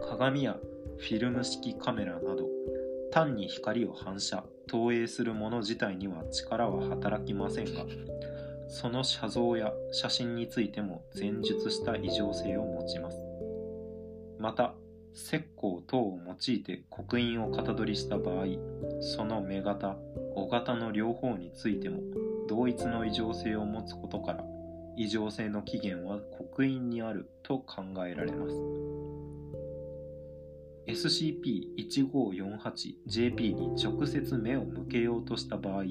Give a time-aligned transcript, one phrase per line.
[0.00, 0.58] 鏡や
[0.98, 2.48] フィルム式カメラなど
[3.10, 7.84] 単に光を反射投影するもの自体には力は働きませんが
[8.68, 13.18] その写像や写真についても前述した異常性を持ちます。
[14.38, 14.74] また
[15.14, 18.46] 石膏等を用いて刻印を型取りした場合
[19.00, 19.96] その目型
[20.34, 22.00] 尾型の両方についても
[22.48, 24.44] 同一の異常性を持つことから
[24.96, 28.54] 異常性の起源は刻印にあると考えられます。
[30.86, 35.84] SCP-1548JP に直接目を向けようとした場合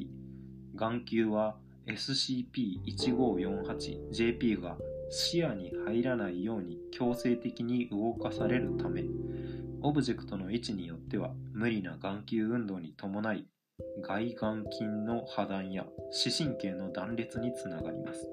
[0.75, 1.57] 眼球は
[1.87, 4.77] SCP-1548JP が
[5.15, 9.03] 視野に入らないように強制的に動かされるため
[9.83, 13.45] オブジェクトの位置によっては無理な眼球運動に伴い
[14.01, 18.27] 外眼筋の破断や視神経の断裂につながります。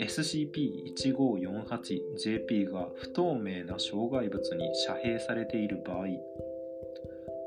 [0.00, 6.06] SCP-1548JP が不透明な障害物に遮蔽されている場合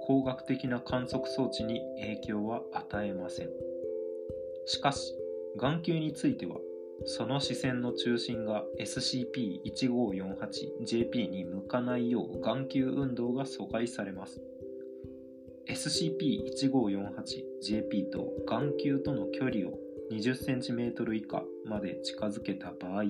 [0.06, 3.50] 工学的な観測装置に影響は与えません。
[4.68, 5.16] しかし
[5.58, 6.58] 眼球については
[7.06, 14.42] その視線の中心が SCP-1548JP に向かないよう眼球運動が阻害されます。
[15.68, 19.80] SCP-1548JP と眼球との距離を
[20.12, 23.06] 20cm 以下まで近づけた場合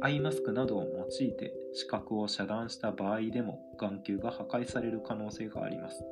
[0.00, 6.02] アイマスクなどを用いて視覚を遮断した場合でも眼球が破壊される可能性があります。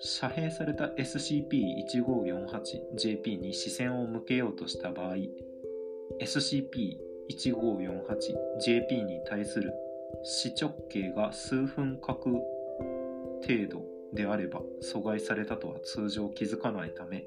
[0.00, 5.16] 遮蔽された SCP-1548JP に視線を向けようとした場合
[6.20, 9.74] SCP-1548JP に対する
[10.24, 12.44] 視直径が数分角
[13.42, 17.26] 程度であれば阻害されたとは通常気づかないため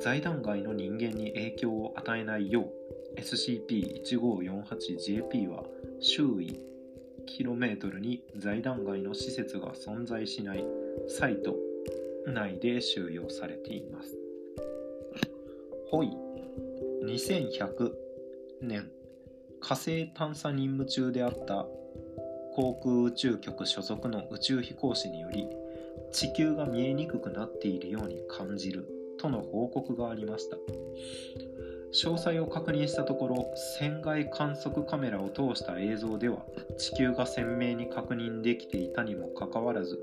[0.00, 2.72] 財団外の人間に影響を与えないよう
[3.20, 5.64] SCP-1548JP は
[6.00, 6.60] 周囲
[7.26, 10.64] キロメートルに財団外の施設が存在しない
[11.06, 11.54] サイト
[12.26, 14.16] 内で収容されています。
[15.90, 16.10] ホイ
[17.04, 17.92] 2100
[18.62, 18.90] 年。
[19.60, 21.66] 火星探査任務中であった
[22.54, 25.48] 航空宇宙局所属の宇宙飛行士により
[26.12, 28.88] 地球が見えにくくなっているように感じる
[29.18, 30.56] との報告がありました。
[31.92, 36.44] 詳細を確認したところ船外観測カメラを通した映像では
[36.78, 39.98] 地球が鮮明に確認できていたにもかかわらず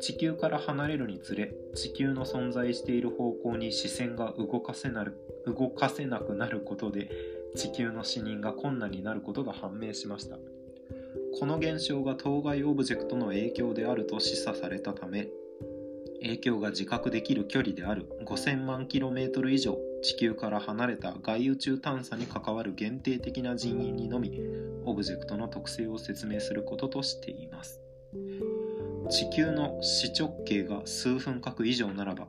[0.00, 7.10] 地球から離れるにつれ地球の存在している方向に視線が動かせなる動かせなくなることで
[7.56, 10.38] 地球の視認が困難になることが判明しました。
[11.38, 15.28] この現象が当該オブジェクトの影響であると示唆されたため
[16.20, 24.40] 影響が自覚できる距離である5000万 km 以上地球から離れた外宇宙探査に関わる限定的な人員にのみ
[24.84, 27.80] オブジェクトの特性を説明することとしています。
[29.10, 32.28] 地球の視直径が数分角以上ならば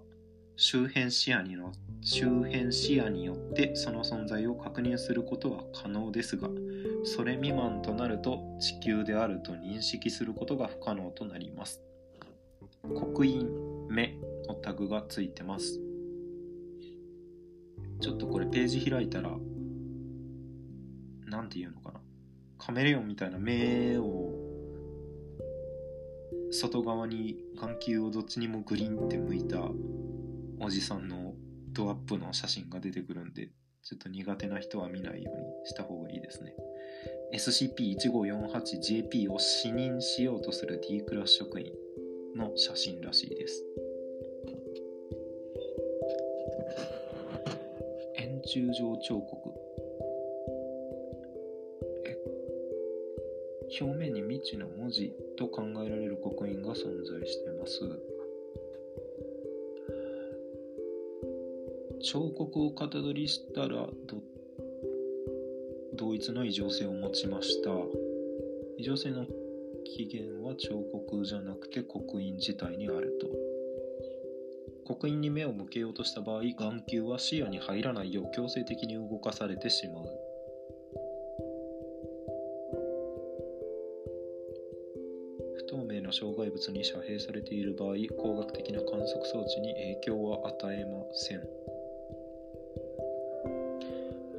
[0.55, 6.47] 周辺視野にの周辺視野によってその存在を確認することは可能ですが
[7.03, 11.81] それ未満となると地球であると認識することが不可能となります。
[12.95, 13.47] 刻印
[13.89, 14.15] 目
[14.47, 15.79] のタグがついてます。
[18.01, 19.31] ちょっとこれページ開いたら
[21.25, 21.99] 何て言うのかな。
[22.57, 24.33] カメレオンみたいな目を
[26.51, 29.59] 外側に眼球をどっちにもグリンって向いた
[30.59, 31.33] おじさんの
[31.71, 33.49] ドアップの写真が出てくるんで
[33.83, 36.53] ちょっと苦手な人は見ないようにした方がいいですね。
[37.33, 41.71] SCP-1548JP を視認しようとする D クラス職員
[42.35, 43.63] の写真らしいです。
[48.51, 49.53] 柱状彫刻。
[53.79, 57.79] 表面に未知の文字と考えられる刻印が存在しています。
[62.01, 63.87] 彫刻を型取りしたら
[65.93, 67.69] 同一の異常性を持ちました。
[68.79, 69.27] 異常性の
[69.85, 73.48] 起源は彫刻じゃなくて刻印自体にあると。
[74.89, 80.03] 刻印に目を向けようとした場合眼球は視野に入らないよう強制的に動かされてしまう
[85.57, 87.89] 不透明な障害物に遮蔽されている場合
[88.19, 91.43] 工学的な観測装置に影響は与えません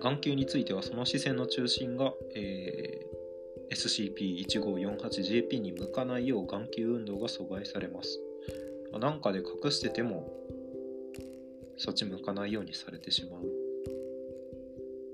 [0.03, 8.19] 眼球についてはその視線の中心が、えー、SCP-1548JP に向かないよう眼球運動が阻害されます。
[8.99, 10.33] なんかで隠してても
[11.77, 13.43] そっち向かないようにされてしまう。
[13.43, 13.45] っ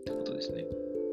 [0.05, 0.65] てことですね。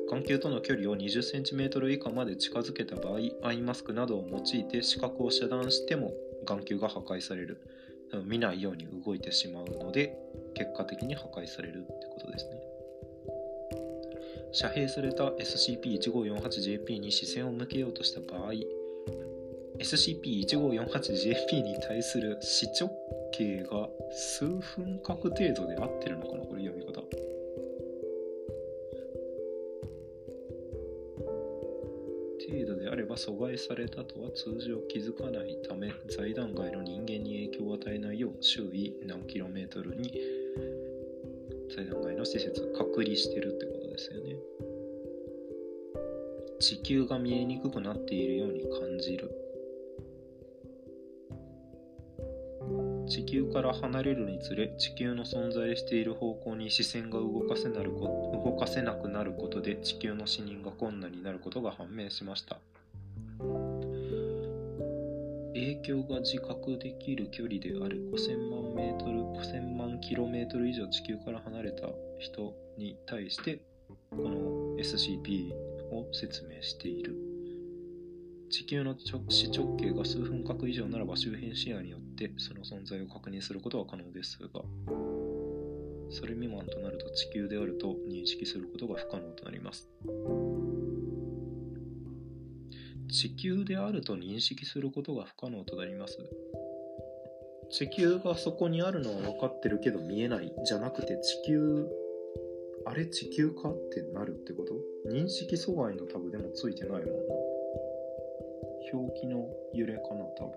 [0.10, 6.14] 眼球との距離を 20cm 以下まで近づけた場合アイマスクなどを用いて視覚を遮断しても
[6.46, 7.60] 眼球が破壊される。
[8.26, 10.16] 見ないように動いてしまうので
[10.54, 12.52] 結果的に破壊されるってことですね。
[14.52, 18.54] 遮蔽された SCP-1548JP に視線を向けようとした場合
[19.80, 22.90] SCP-1548JP に対する視直
[23.32, 26.44] 径が数分角程度で合ってるのかな？
[26.44, 27.02] これ読み方。
[32.46, 40.14] 程度であれば阻害されたとは通常気づかないため財団外の人間に影響を与えないよう周囲何キロメートルに
[41.76, 44.36] 財団外の施設隔離してるってことですよね。
[46.60, 49.32] 地球が見えにくくなっているように感じる。
[53.08, 62.60] 地球から離れるにつれ地球の存在している方向に視線が動かせなるこ動かせなくなることで地球の死人が困難になることが判明しました。
[65.54, 71.88] 影響が自覚できる距離である5000万メートル5000万キロメートル以上地球から離れた
[72.20, 73.60] 人に対して
[74.10, 75.54] この SCP
[75.92, 77.33] を説明している。
[78.54, 78.96] 地球の
[79.30, 84.48] 視直径が数分角以上ならば周辺視野によってその存在を確認することは可能ですが
[86.12, 89.90] それ未満となると地球であると認識することが不可能となります。
[93.10, 96.20] 地球であると認識することが不可能となります。
[97.72, 101.88] 地球がそこにあるのは分かってるけど見えないじゃなくて地球
[102.86, 104.76] あれ地球かってなるってこと？
[105.12, 107.43] 認識阻害のタグでもついてないもんな。
[108.94, 110.54] 表記の揺れかな、多分。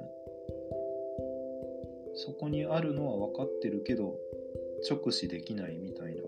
[2.15, 4.19] そこにあるのは分かってるけど、
[4.89, 6.23] 直視できないみたいな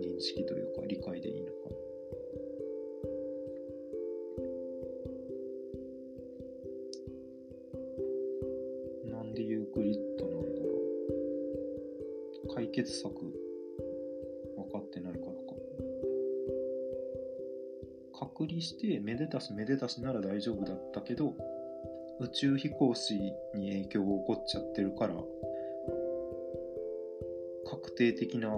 [0.00, 1.52] 認識というか理解でいいのか
[9.12, 9.16] な。
[9.18, 10.70] なんでユークリッドなんだろ
[12.50, 12.54] う。
[12.54, 13.29] 解決策
[18.40, 21.34] 隔離してめでたしめでたしなら大丈夫だったけど
[22.20, 23.14] 宇宙飛行士
[23.54, 25.14] に影響が起こっちゃってるから
[27.70, 28.48] 確定的な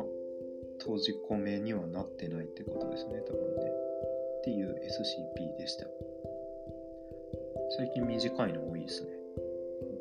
[0.79, 3.71] 閉じ込めにはなってないってことですね多分ね。
[4.39, 5.87] っていう SCP でした。
[7.77, 9.11] 最近短いの多いですね。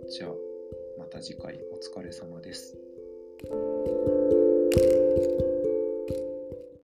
[0.10, 0.32] じゃあ
[1.00, 2.78] また次回お疲れ様です。